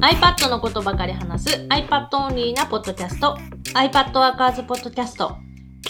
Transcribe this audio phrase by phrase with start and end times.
[0.00, 3.36] iPad のことばかり話す iPad オンリーなポッドキャスト
[3.74, 5.36] iPad Workers ポッドキャスト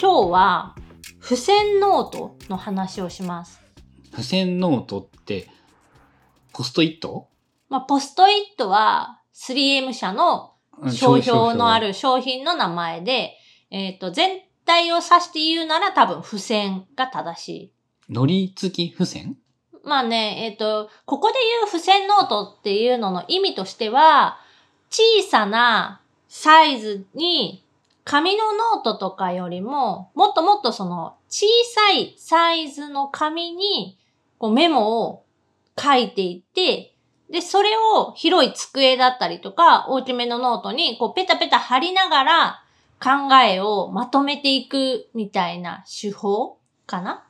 [0.01, 0.75] 今日は
[1.21, 3.61] 付箋ノートの話をします。
[4.09, 5.47] 付箋ノートって、
[6.53, 7.27] ポストイット？
[7.69, 10.55] まあ、ポストイットは 3M 社の
[10.91, 11.79] 商標のあ。
[11.79, 13.35] る商品の名前で、
[13.69, 17.73] えっ、と、全体を指して言うなら多分付箋が正しい。
[18.09, 19.37] のり付き付箋？
[19.83, 24.39] まあね、えっ、と、ここで言う付箋ノートっていうのの意味としては、
[24.89, 27.63] 小さなサイズに
[28.03, 33.99] 紙のノートとかよりも、もっともっとその小さいサイズの紙に
[34.39, 35.23] こうメモを
[35.79, 36.95] 書いていって、
[37.29, 42.63] で、それを広い机だったりとか、大きめのノートにこうペタペタ貼りながら
[42.99, 46.57] 考えをまとめていくみたいな手法
[46.87, 47.28] かな？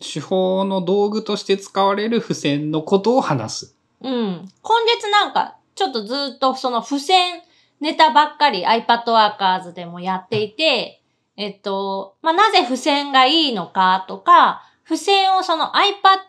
[0.00, 3.76] 手法の道具として使われる付箋のことを話す。
[4.00, 4.48] うん。
[4.62, 7.42] 今月なんか、ちょっとずっとその付箋
[7.80, 11.00] ネタばっかり iPad Workers でもやっていて、
[11.36, 15.72] えっと、まあ、なぜ付箋がいいのかとか、付箋をその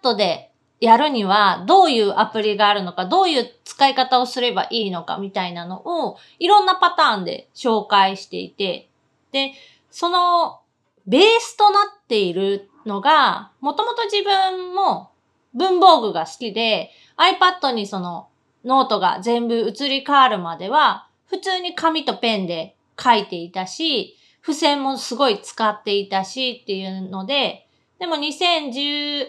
[0.03, 8.89] iPad でやるにはどういうアプリがあるのか、どういう使い方をすればいいのかみたいなのをいろんなパターンで紹介していて、
[9.31, 9.53] で、
[9.89, 10.59] その
[11.07, 15.11] ベースとなっているのが、もともと自分も
[15.53, 18.27] 文房具が好きで、iPad にその
[18.65, 27.67] ノートが全部移り変わるまでは、普通に紙とペンで書いていたし、付箋もすごい使っていたしっていうので、
[27.99, 29.27] でも2019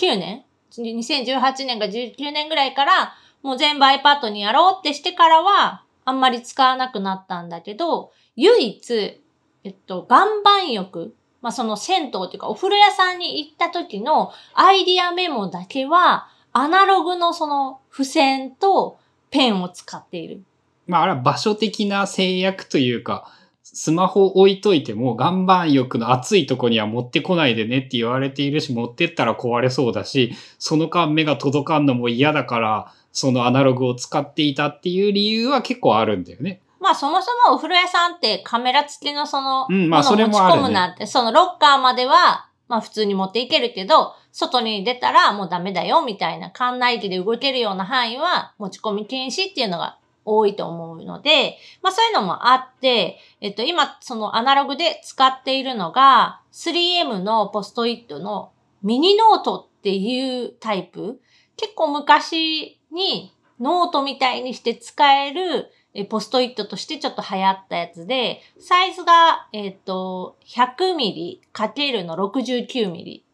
[0.00, 0.44] 年
[0.76, 9.21] ?2018 年か19年ぐらいから、もう全部 iPad にやろうってしてからは、あんまり使わなくなったんだけど、唯一、
[9.64, 18.98] えっと、岩盤浴、まあ、その銭湯っていうかお風呂屋さんに行った時のアイディアメモだけは、アナログのその付箋と
[19.30, 20.42] ペンを使っている。
[20.86, 23.30] まあ、あれは場所的な制約というか、
[23.62, 36.60] スマホ置いといても岩盤浴の暑いとこには持ってこないでねって言われているし、持ってったら壊れそうだし、その間目が届かんのも嫌だから、そのアナログを使っていたっていう理由は結構あるんだよね。
[36.92, 61.20] まあそもそもお風呂屋さんってカメラ付きのその、うんまあそれもあるね込むなんて、そのロッカーまでは、まあ普通に持っていけるけど、外に出たらもうダメだよみたいな、館内機で動けるような範囲は持ち込み禁止っていうのが多いと思うので、まあそういうのもあって、えっと今そのアナログで使っているのが 3M のポストイットのミニノートっていうタイプ。
[61.56, 73.24] 結構昔にノートみたいにして使えるえポストイットとしてちょっと流行ったやつで、サイズが、えっ、と、100ミリかけるの69ミリ。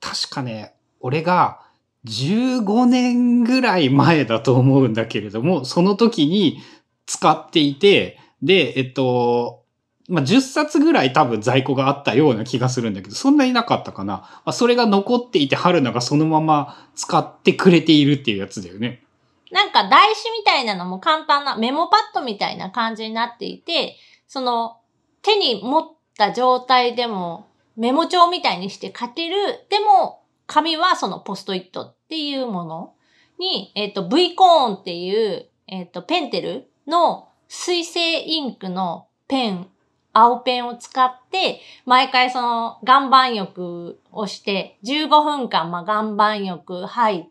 [0.00, 1.60] 確かね、俺が
[2.06, 6.58] 15年ぐらい前だと思うんだけれども、その時に
[7.06, 9.62] 使っていて、で、えっと、
[10.08, 14.14] まあ、10冊ぐらい多分在庫があったような気がするんだけど、そんなになかったかな。
[14.14, 19.04] まあ、それが残っていて、春菜がそのまま使ってくれているっていうやつだよね。
[19.52, 23.96] なんか台紙みたいなのも簡単なメモパッドみたいな感じになっていて、
[24.26, 24.78] その
[25.20, 29.36] 手に持った状態でもメモ帳みたいにして書ける、
[29.68, 32.94] でも紙はそのポストイットっていうもの
[33.38, 39.68] に、えっ、と V コーンっていう、えっ、とペンテルの水性インクのペン、
[40.14, 47.24] 青ペンを使って、毎回その岩盤浴をして、15分間まあ岩盤浴入っ、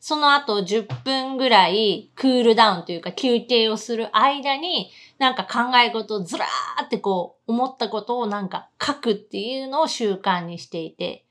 [0.00, 11.24] その後10分ぐらいクールダウンというか休憩をする間に、なんか考え事をずらーってこう思ったことをなんか書くっていうのを習慣にしていて。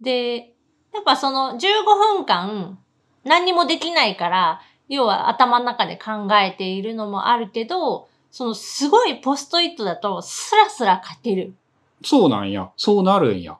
[0.00, 0.54] で、
[0.92, 1.84] やっぱその15
[2.16, 2.78] 分間
[3.24, 11.54] 何にもできないから、要は頭の中で考えているのもあるけど、そのすごいポストイットだとスラスラ書ける。
[12.04, 12.70] そうなんや。
[12.76, 13.58] そうなるんや。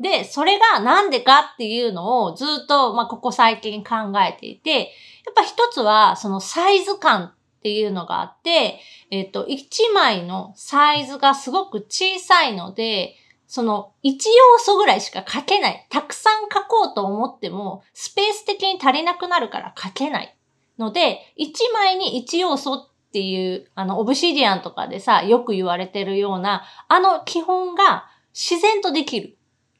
[0.00, 4.92] で、それがなんでかっていうのをずっと、まあ、ここ最近考えていて、
[5.24, 7.32] やっぱ一つは、そのサイズ感っ
[7.62, 8.80] ていうのがあって、
[9.10, 13.16] えっと、一枚のサイズがすごく小さいので、
[13.46, 15.86] その一要素ぐらいしか書けない。
[15.88, 20.36] たくさん書こうと思っても、スペース的に足りなくなるから書けない。
[20.78, 29.38] ので、一枚に一要素っていう、あの、オブシディアンとかでさ、よく言われてるような、あの基本が自然とできる。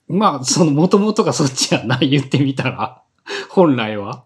[0.09, 3.03] まあ、その元々がそっちやな、言ってみたら。
[3.51, 4.25] 本来は。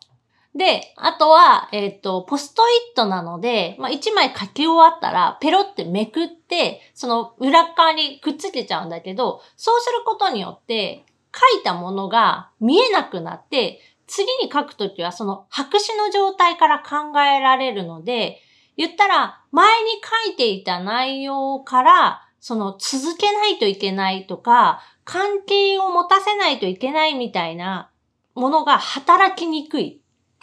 [0.54, 18.40] で、あとは、えっ、と、ポストイットなので、まあ、一枚書き終わったら、ペロってめくって、その裏側にくっつけちゃうんだけど、そうすることによって、書いたものが見えなくなって、次に書くときはその白紙の状態から考えられるので、
[18.76, 19.90] 言ったら前に
[20.26, 27.90] 書いていた内容からその続けないといけないとか、関係を持たせないといけないみたいな
[28.36, 30.00] ものが働きにくい。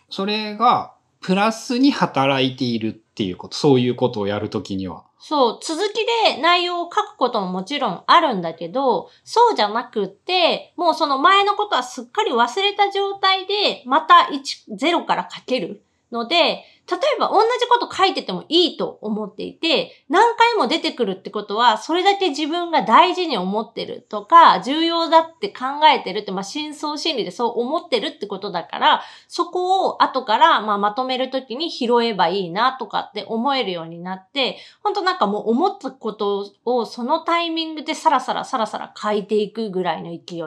[0.09, 5.05] それが、プラスに働いているっていうこと、そういうことをやるときには。
[5.19, 6.05] そう、続き
[6.35, 15.81] で内容を書くことももちろんあるんだけど、そうじゃなくって、もうその前のことはすっかり忘れた状態で、また1、0から書ける
[16.11, 40.41] ので、例えば同じこと書いててもいいと思っていて、何回も出てくるってことは、それだけ自分が大事に思ってるとか、重要だって考えてるって、まあ、深層心理でそう思ってるってことだから、そこを後から、まあ、まとめるときに拾えばいいなとかって思えるようになって、本当なんかもう思ったことをそのタイミングでさらさらさらさら書いていくぐらいの勢い。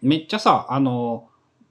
[0.00, 1.28] めっちゃさ、あの、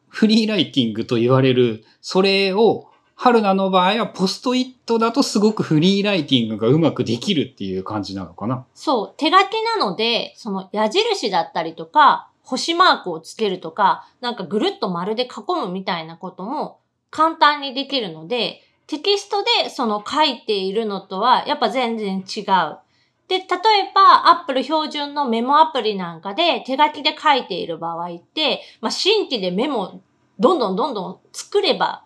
[0.10, 2.91] フリーライティングと言われる、それを
[3.24, 9.14] 春菜の場合はポストイットだとすごくフリーライティングがうまくできるっていう感じなのかなそう。
[9.16, 15.28] 手書きなので、その矢印だったりとか、星マークをつけるとか、なんかぐるっと丸で囲
[15.68, 16.80] むみたいなことも
[17.12, 22.80] 簡単にできるので、テキストでその書いているのとはやっぱ全然違う。
[23.28, 23.46] で、例え
[23.94, 30.02] ば Apple 標準のメモアプリなんかで手書きで書いている場合って、まあ、新規でメモ
[30.40, 32.04] どんどんどんどん作れば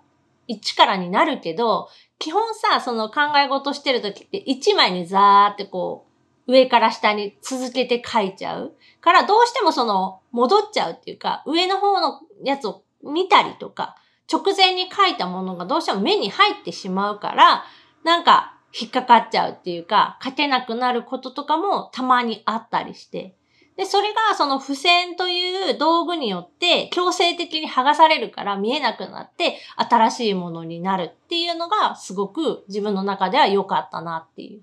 [0.50, 1.90] 1からになるけど、
[2.20, 6.06] 基本さ、その考え事してる時って1枚にザーってこ
[6.48, 8.76] う、上から下に続けて書いちゃう。
[9.02, 13.96] からどうしてもその、戻っちゃうっていうか、上の方のやつを見たりとか、
[14.32, 17.66] 直前に書いたものがどうしても目に入ってしまうから、
[18.04, 23.36] なんか引っかかっちゃうっていうか、書けなくなることとかもたまにあったりして。
[23.78, 34.62] で、それがその付箋という道具によって強制的に剥がされるから見えなくなって新しいものになるっていうのがすごく自分の中では良かったなっていう。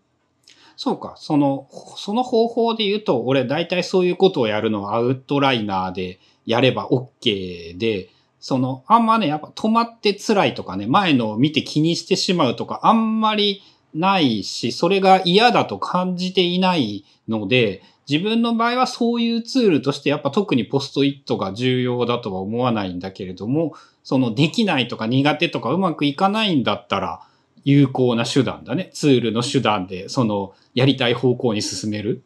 [0.77, 1.15] そうか。
[1.17, 8.09] その、その方法で言うと、俺大体そういうことをやるのはアウトライナーでやれば OK で、
[8.41, 13.63] その、あんまね、やっぱ止まって辛いとかね、前のを見て気にしてしまうとか、あんまり
[13.95, 27.21] ないし、それが嫌だと感じていないので、自分の場合はそういうツールとしてやっぱ特にポストイットが重要だとは思わないんだけれども、そのできないとか苦手とかうまくいかないんだったら
[27.65, 28.91] 有効な手段だね。
[28.93, 32.23] ツールの手段でそのやりたい方向に進める。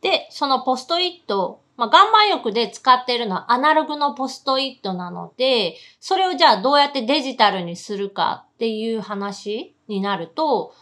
[0.00, 10.74] で、そのポストイット、まあ、岩盤浴で使ってるのはアナログのポストイットなので、それをじゃあどうやってデジタルにするかっていう話になると、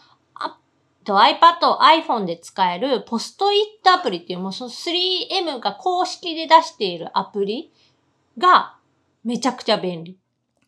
[1.09, 7.73] と iPad、iPhone で使えるポストイットアプリっていうもうその 3M が公式で出しているアプリ
[8.37, 8.75] が
[9.23, 10.19] めちゃくちゃ便利。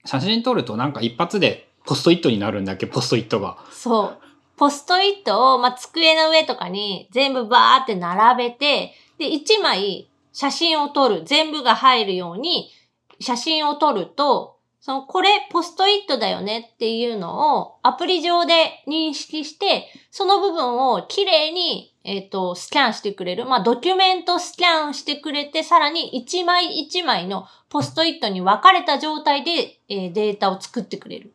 [0.03, 3.59] 写真撮るとなんか一発でポストイットになるんだっけ、ポストイットが。
[3.71, 4.17] そう。
[4.57, 11.21] ポストイットを、まあ、机の上とかに全部バーって並べて、で、1枚写真を撮る。
[11.23, 12.71] 全部が入るように
[13.19, 23.45] 写真を撮ると、その、これポストイットだよねっていうのをアプリ上で認識して、その部分をきれいに、えっ、ー、と、スキャンしてくれる。
[23.45, 31.31] まあ、ドキュメントスキャンしてくれて、さらに一枚一枚のポストイットに分かれた状態で、えー、データを作ってくれる。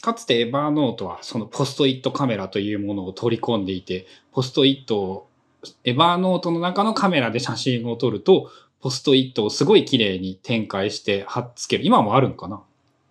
[0.00, 5.28] かつてエバーノートはそのポストイットカメラというものを取り込んでいて、ポストイットを
[5.84, 11.86] エバーノートの中のカメラで写真を撮ると、ポストイットをすごい綺麗に展開して貼っつける。
[11.86, 12.64] 今もあるんかな？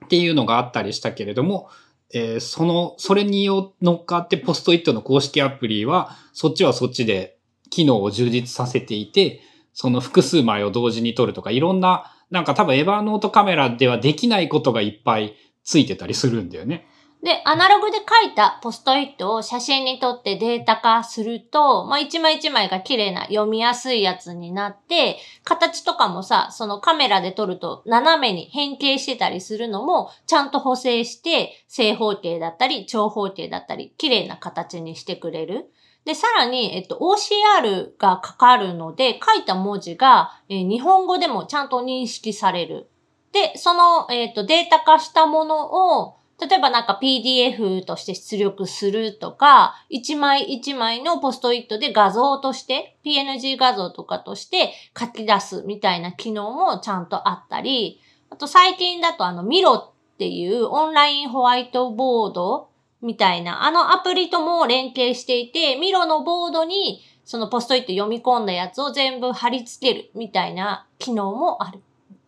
[0.06, 1.70] っていうのがあったりしたけれども、
[2.14, 7.38] えー、その、それに乗っかってポストイットの公式アプリは、そっちはそっちで
[7.70, 9.42] 機能を充実させていて、
[9.74, 16.88] その複数枚を同時に撮るとか、いろんな、なんか多分エヴァーノートカメラではできないことがいっぱいついてたりするんだよね。
[17.24, 35.72] で、アナログで書いたポストイットを写真に撮ってデータ化すると、まあ、一枚一枚が綺麗な読みやすいやつになって、形とかもさ、そのカメラで撮ると斜めに変形してたりするのも、ちゃんと補正して、正方形だったり、長方形だったり、綺麗な形にしてくれる。
[36.06, 42.90] で、さらに、えっと、OCR がかかるので、書いた文字が、えー、日本語でもちゃんと認識される。
[43.32, 62.70] で、その、えっと、データ化したものを、例えばなんか PDF として出力するとか、一枚一枚のポストイットで画像として、PNG 画像とかとして書き出すみたいな機能もちゃんとあったり、あと最近だとあのミロっていうオンラインホワイトボード
[63.04, 71.82] みたいな、あのアプリとも連携していて、ミロのボードにそのポストイット読み込んだやつを全部貼り付けるみたいな機能もある。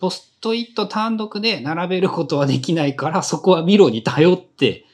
[0.04, 4.86] ポストイット単独で並べることはできないから、 そこはミロに頼って、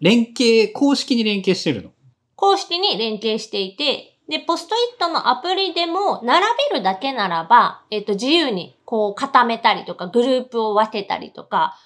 [0.00, 1.90] 連携、公式に連携してるの。
[2.36, 11.76] 公式に連携していて、で、ポストイットのアプリでも並べるだけならば、えっ、と、自由にこう固めたりとか、グループを分けたりとか、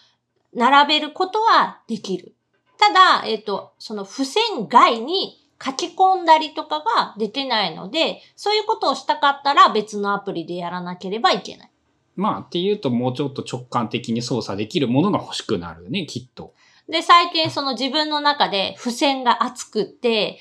[0.54, 2.36] 並べることはできる。
[2.78, 11.70] ただ、えっ、と、その付箋外に書き込んだりとかができないので、そういうことをしたかったら別のアプリでやらなければいけない。
[12.16, 16.54] まあ、っていうともうちょっと直感的に操作できるものが欲しくなるよね、きっと。
[16.88, 20.38] で、最近その自分の中で付箋が熱くって、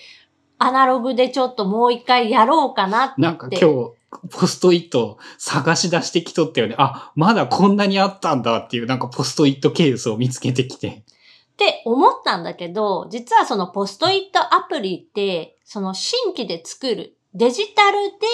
[0.57, 3.21] アナログでちょっともう一回やろうかなって。
[3.21, 3.91] なんか今日、
[4.29, 6.75] ポストイット探し出してきとったよね。
[6.77, 10.87] あ、まだこんなにあったんだっていうなんかポストイットケースを見つけてきて。
[10.87, 18.27] って思ったんだけど、実はそのポストイットアプリって、その新規で作るデジタルで、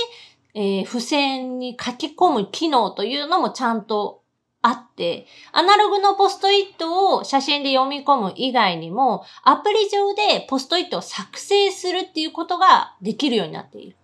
[0.55, 4.23] えー付箋に書き込む機能というのもちゃんと
[4.61, 13.95] あって、アナログのポストイットを写真で読み込む以外にも、アプリ上でポストイットを作成するっていうことができるようになっている。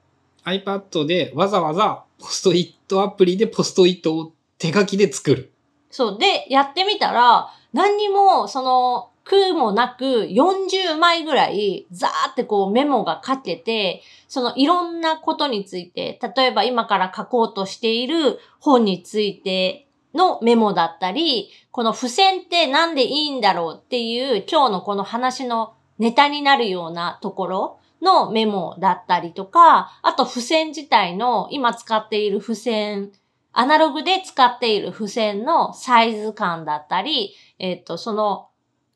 [0.45, 5.51] iPad でわざわざポストイットアプリでポストイットを手書きで作る。
[5.89, 6.17] そう。
[6.19, 33.11] で、やってみたら、何にも、その、苦もなく40枚ぐらい、ザーってこうメモが書けて、そのいろんなことについて、例えば今から書こうとしている本についてのメモだったり、この付箋ってなんでいいんだろうっていう今日のこの話のネタになるようなところのメモだったりとか、あと付箋自体の今使っている付箋
[33.53, 38.47] アナログで使っている付箋のサイズ感だったり、えっ、と、その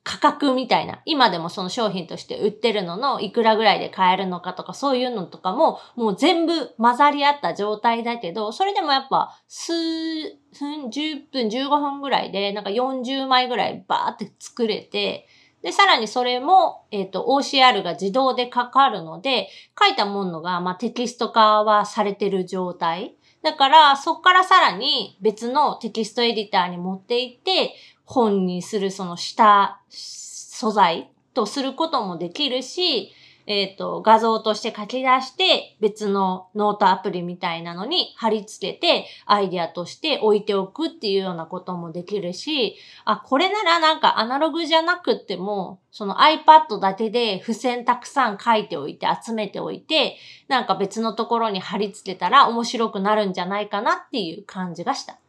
[0.06, 15.28] 価格みたいな、今でもその商品として売ってるののいくらぐらいで買えるのかとかそういうのとかももう全部混ざり合った状態だけど、それでもやっぱ数分、10分、15分ぐらいでなんか40枚ぐらいバーって作れて、
[15.64, 23.16] で、さらにそれも、えっ、と、OCR が自動でかかるので、書いたものが、まあ、テキスト化はされてる状態。
[23.42, 27.74] だから、そこからさらに別のテキストエディターに持っていって、
[28.06, 33.12] 本にするその下素材とすることもできるし、
[33.48, 55.20] えっ、と、画像として書き出して、別のノートアプリみたいなのに貼り付けて、アイディアとして置いておくっていうようなこともできるし、あ、これならなんかアナログじゃなくっても、その iPad だけで付箋たくさん書いておいて、集めておいて、なんか別のところに貼り付けたら面白くなるんじゃないかなっていう感じがした。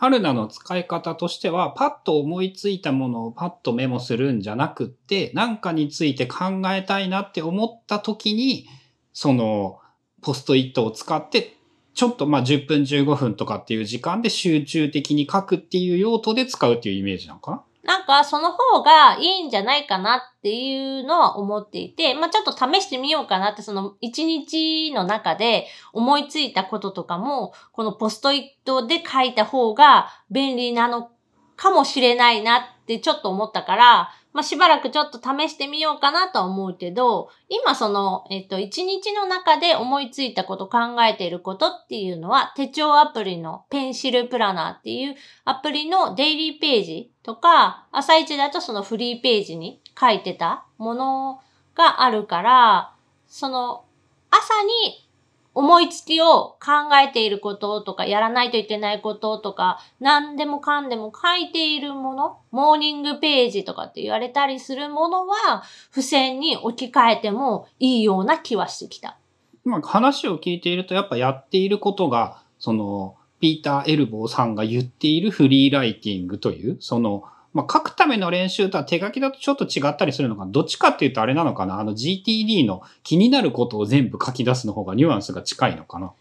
[0.00, 8.68] 春菜の使い方としては、パッと思いついたものをパッとメモするんじゃなくって、何かについて考えたいなって思った時に、
[9.12, 9.80] その、
[10.22, 11.56] ポストイットを使って、
[11.94, 17.64] ちょっとまあ10分15分とかっていう時間で集中的に書くっていう用途で使うっていうイメージなのかな？
[17.88, 31.10] なんかその方がいいんじゃないかなっていうのは思っていて、まあちょっと試してみようかなって、その一日の中で思いついたこととかも、このポストイットで書いた方が便利なの
[31.56, 51.40] かもしれないなってちょっと思ったから、まあしばらくちょっと試してみようかなとは思うけど、今その、えっと、一日の中で思いついたこと、考えていることっていうのは、手帳アプリのペンシルプラナーっていうアプリのデイリーページとか、朝一だとそのフリーページに書いてたもの
[51.74, 52.94] があるから、
[53.26, 53.84] その
[54.30, 55.07] 朝に
[55.54, 69.18] 思いつきを考えていることとか、やらないといけないこととか、何でもかんでも書いているもの、モーニングページとかって言われたりするものは、付箋に置き換えてもいいような気はしてきた。
[69.64, 80.46] まあ話を聞いていると、やっぱやっていることが、その、ピーター・エルボーさんが言っているフリーライティングという、その、まあ、書くための練習とは手書きだとちょっと違ったりするのか。
[80.46, 81.80] どっちかっていうとあれなのかな。
[81.80, 86.12] あの GTD の気になることを全部書き出すの方がニュアンスが近いのかな。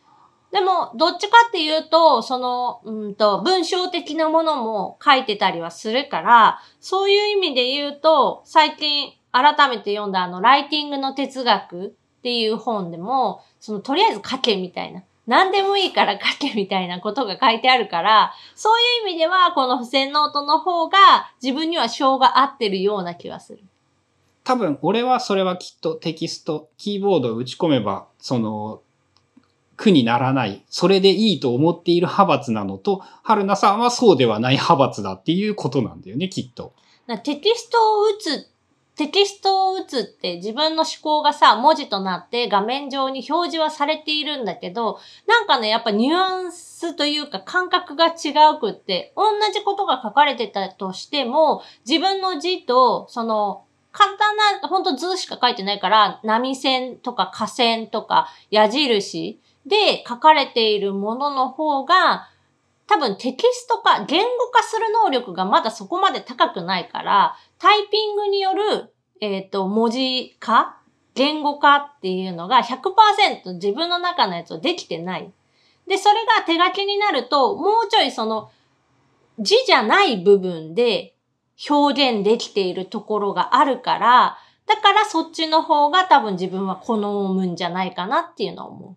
[0.51, 11.89] でも、どっちかっていうと、その、うんと、文章的なものも書いてたりはするから、そういう意味で言うと、最近改めて読んだあの、ライティングの哲学っ
[12.23, 15.03] ていう本でも、その、とりあえず書けみたいな。
[15.27, 20.97] 何でもいいから書けみたいなことが書いてあるから、そういう意味では、この付箋ノートの方が
[21.43, 23.59] 自分には性が合ってるような気はする。
[24.45, 28.81] 多分、俺はそれはきっとテキスト、キーボードを打ち込めば、その、
[29.75, 36.73] 苦にならない、それでいいと思っている派閥なのと、春菜さんはそうではない派閥だっていうことなんだよね、きっと。
[37.05, 38.56] なテキストを打つっ
[38.97, 49.23] テキストを打つって自分の思考がさ、文字となって画面上に表示はされているんだけど、なんかね、やっぱニュアンスというか感覚が違うくって、同
[49.53, 62.29] じことが書かれてたとしても、自分の字と、その、簡単な、ほんと図しか書いてないから、波線とか下線とか矢印で書かれているものの方が、
[62.87, 70.77] 多分テキスト化、言語化する能力がまだそこまで高くないから、タイピングによる、えっ、ー、と、文字化
[71.17, 75.31] 言語化っていうのが100%自分の中のやつをできてない。
[75.87, 78.51] で、それが手書きになると、もうちょいその、
[79.39, 81.15] 字じゃない部分で
[81.69, 86.97] 表現できているところがあるから、だからそっちの方が多分自分は好
[87.33, 88.95] むんじゃないかなっていうのは思う。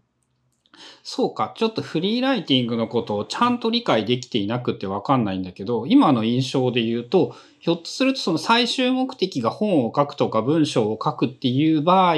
[1.02, 12.16] そうか、ちょっとフリーライティングのことをちゃんと理解できていなくてわかんないんだけど、今の印象で言うと、ひょっとするとその最終目的が本を書くとか文章を書くっていう場合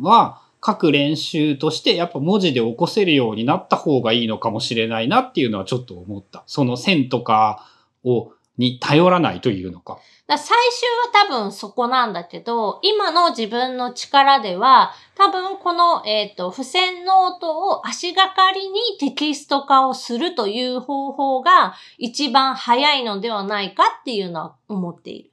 [0.00, 6.42] は、書く練習としてやっぱ文字で起こせるようになった方がいいのかもしれないなっていうのはちょっと思った。
[6.46, 7.66] その線とか
[8.04, 9.98] を、に頼らないというのか。
[10.28, 10.88] だ最終
[11.26, 25.30] は多分そこなんだけど、今の自分の力では、多分この、えっ、ー、と、付箋ノートを足がかりにテキスト化をするという方法が一番早いのではないかっていうのは思っている。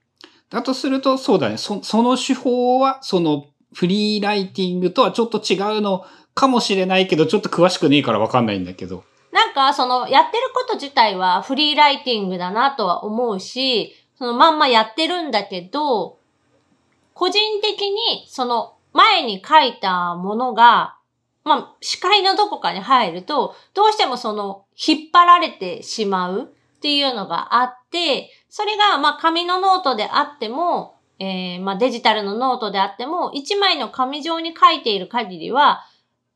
[0.50, 1.58] だとすると、そうだね。
[1.58, 9.04] そその手法は、そのフリーライティングとはちょっと違うのかもしれないけど、ちょっと詳しくねえからわかんないんだけど。
[9.34, 16.18] なんか、その、やってること自体はフリーライティングだなとは思うし、そのまんまやってるんだけど、
[17.14, 20.98] 個人的にその前に書いたものが、
[21.44, 35.86] まあ、視界のどこかに入ると、どうしてもその引っ張られてしまうっていうのがあって、それがまあ紙のノートであっても、えー、まあデジタルのノートであっても、一枚の紙上に書いている限りは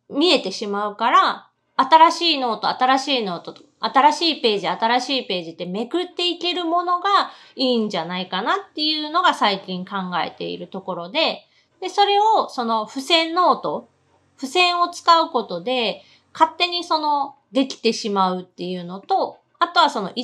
[0.09, 11.45] 見えてしまうから、新しいノート、新しいノート、新しいページ、新しいページってめくっていけるものがいいんじゃないかなっていうのが最近考えているところで、
[11.79, 13.89] で、それをその付箋ノート、
[14.37, 20.21] 付箋を使うことで勝手にそのできてしまうっていうのと、あとはその1ペ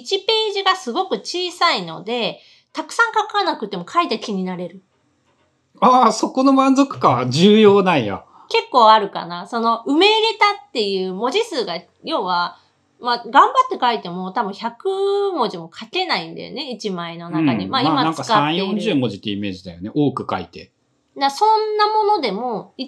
[0.52, 2.39] ージがすごく小さいので、
[2.74, 4.84] たくさん書かなくても書いた気になれる。
[5.80, 8.24] ああ、そこの満足感は重要なんや。
[8.50, 9.48] 結構あるかな。
[9.48, 12.58] その、埋め入れたっていう文字数が、要は、
[13.00, 17.66] まあ、頑張って書いても多分100文字も書けないんだよね、1枚の中に。
[17.66, 18.66] うん、まあ今使っている。
[18.66, 19.92] まあ、なんか3、40文字ってイメージだよね。
[19.94, 20.72] 多く書いて。
[21.18, 22.88] だそんなものでも、1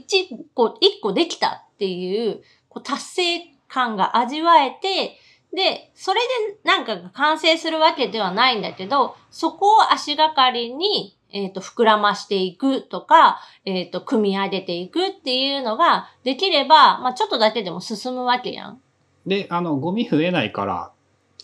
[0.53, 5.19] 個、1個できたっていう、こう達成感が味わえて、
[5.53, 18.81] で、それでなんかが完成するわけではないんだけど、そこを足がかりにえっ、ー、と、膨らましていくとか、えっ、ー、と、組み上げていくっていうのができれば、まあちょっとだけでも進むわけやん。
[19.27, 20.91] で、あの、ゴミ増えないから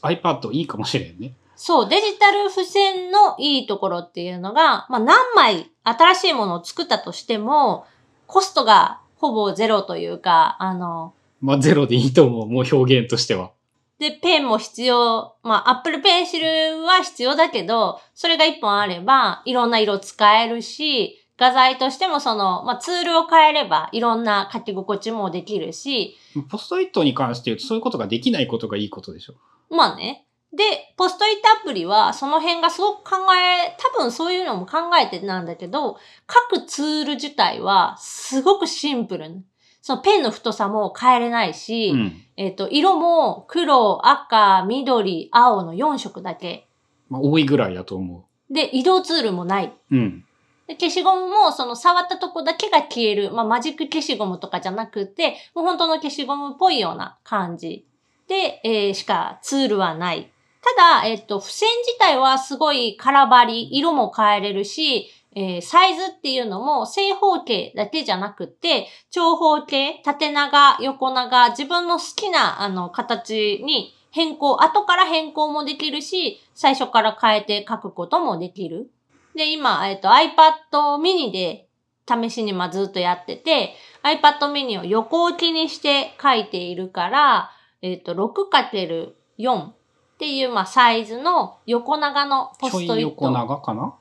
[0.01, 1.33] iPad いいかもしれんね。
[1.55, 7.85] そう、デジタル付箋のいいところっていうのが、まあ何枚新しいものを作ったとしても、
[8.25, 13.51] コストがほぼゼロというか、あの、まあゼロでいいと思う、もう表現としては。
[13.99, 26.15] で、ペンも必要、まあ、アップルペンシルは必要だけど、それが一本あれば、いろんな色使えるし、画材としてもその、まあ、ツールを変えれば、いろんな書き心地もできるし。
[26.49, 29.33] ポストイットに関して言うと、そういうことができないことがいいことでしょ。
[29.69, 30.27] まあね。
[30.55, 39.43] で、ポストイットアプリは、その辺がすごく考え、多分そういうのも考えてなんだけど、各ツール自体は、すごくシンプル。
[39.81, 46.67] そのペンの太さも変えれないし、うん、えっ、ー、と、色も黒、赤、緑、青の4色だけ。
[47.09, 48.53] まあ、多いぐらいだと思う。
[48.53, 49.73] で、移動ツールもない。
[49.91, 50.25] うん。
[50.67, 53.31] で消しゴムも、その触ったとこだけが消える。
[53.31, 57.85] まあ、マジック消しゴムとかじゃなくて、もう本当の消しゴムっぽいような感じ。
[58.27, 60.31] で、えー、しかツールはない。
[60.77, 78.91] ただ、えっ、と、付箋自体はすごい空張り、色も変えれるし、えー、サイズっていうのも正方形だけじゃなくて、長方形、縦長、横長、自分の好きなあの形に変更、後から変更もできるし、最初から変えて書くこともできる。
[79.35, 81.67] で、今、えっ、ー、と iPad mini で
[82.07, 89.73] 試しにまずっとやってて、iPad mini を横置きにして書いているから、えっ、ー、と、6×4 っ
[90.17, 92.99] ていう、まあ、サイズの横長のポストイット。
[92.99, 93.95] 横長かな？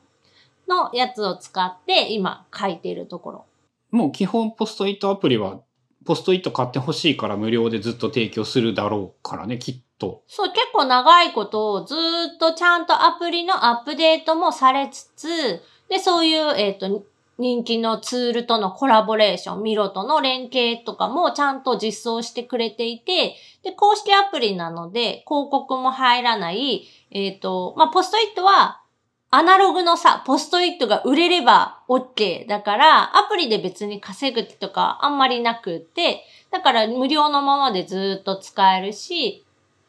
[0.69, 3.45] のやつを使って今書いているところ。
[3.91, 5.61] もう基本ポストイットアプリは
[6.05, 10.23] ポストイット買ってほしいから無料でずっと提供するだろうからね、きっと。
[10.27, 11.95] そう、結構長いことをず
[12.35, 17.05] っとちゃんとアプリのアップデートもされつつ、で、そういう、えっ、と、
[17.39, 28.83] 人気のツールとのコラボレーション、ミロとの連携とかもちゃんと実装してくれていて、で、公式アプリなので広告も入らない、えっ、と、まあ、ポストイットは
[29.31, 39.43] アナログのさ、ポストイットが売れれば OK だから、アプリで別に稼ぐとかあんまりなくって、だから無料のままでずっと使えるし、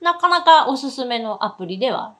[0.04, 2.16] なかなかおすすめのアプリでは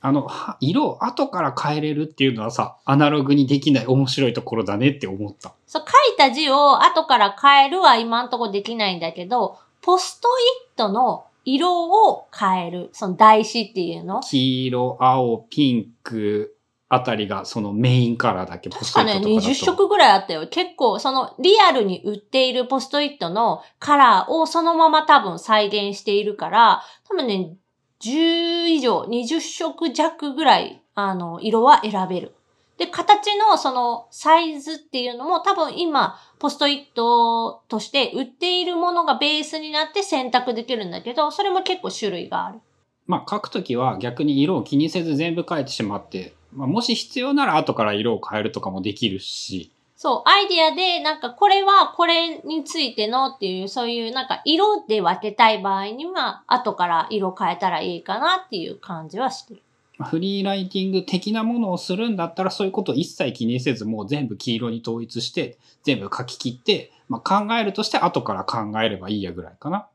[0.00, 5.54] あの、は色を後から変えれるっていうのはさ、アナログにできない面白いところだねって思った。
[5.66, 12.90] そう、書いた字を後から変えるは今んとこできないんだけど、ポストイットの色を変える。
[12.92, 14.20] その台紙っていうの。
[14.20, 16.54] 黄色、青、ピンク
[16.88, 19.60] あたりがそのメインカラーだけポス確かね、トイットとかだと。
[19.60, 20.46] 20色ぐらいあったよ。
[20.48, 27.56] 結構、そのリアルに売っているポストイットのカラーをそのまま多分再現しているから、多分ね、
[28.00, 32.34] 10以上、20色弱ぐらい、あの、色は選べる。
[32.76, 42.60] で、形のそのサイズっていうのも多分今、ポストイットとして売っているものがベースになって選択できるんだけど、それも結構種類がある。
[43.06, 59.62] まあ書くときは逆に色を気にせず全部書いてしまって、まあ、もし必要なら後から色を変えるとかもできるし、そう、アイディアで、なんかこれはこれについてのっていう、そういうなんか色で分けたい場合には、後から色変えたらいいかなっていう感じはしてる。
[59.96, 69.86] まあフリーライティング的なものをするんだったらそういうことを一切気にせずもう全部黄色に統一して全部書き切って、まあ、考えるとして後から考えればいいやぐらいかな。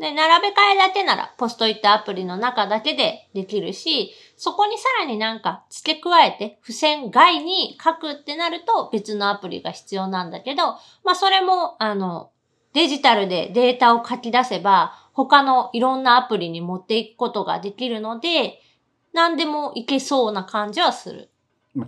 [0.00, 10.62] で、並べ替えだけなら、ポストイットアプリの中だけでできるし、そこにさらになんか付け加えて、付箋外に書くってなると別のアプリが必要なんだけど、
[11.04, 12.30] まあそれも、あの、
[12.72, 18.58] デジタルでデータを書き出せば、他のいろんなアプリに持っていくことができるので、
[19.12, 21.30] 何でもいけそうな感じはする。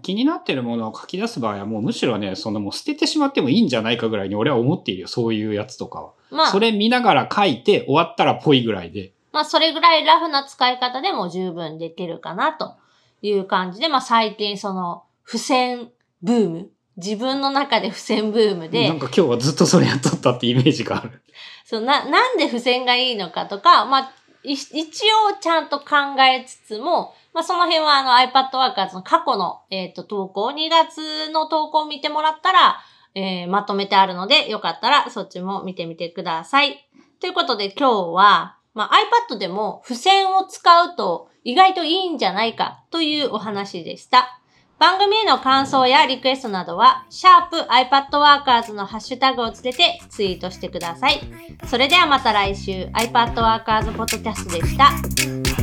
[0.02, 5.08] 気になってるものを書き出す場合はもうむしろね、そのもう捨ててしまってもいいんじゃないかぐらいに俺は思っているよ。
[5.08, 6.12] そういうやつとかは。
[6.32, 9.12] まあそ、れ見ながら書いて終わったらぽいぐらいで。
[9.32, 12.74] まあそれぐらいラフな使い方でも十分できるかなと
[13.22, 15.90] いう感じで、まあ最近その付箋
[16.22, 21.22] ブーム、自分の中で付箋ブームでなん、か今日はずっとそれやっとったってイメージがある。
[21.64, 25.86] そうな、なんで付箋がいいのかとか、まあ、い一応ちゃんと考
[26.20, 32.80] えつつも、まあその辺はあの iPad Workers の過去の、えっ、と投稿、2月の投稿を見てもらったら、
[33.14, 36.88] えーまとめてあるので、よかったらそっちも見てみてください。
[37.20, 38.90] ということで今日は、まあ
[39.30, 44.38] iPad でも付箋を使うと意外といいんじゃないかというお話でした。
[44.78, 51.20] 番組への感想やリクエストなどは、シャープ iPad Workers のハッシュタグをつけてツイートしてください。
[51.68, 55.61] それではまた来週 iPad Workers ポッドキャストでした。